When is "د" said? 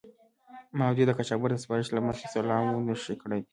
1.07-1.11, 1.53-1.57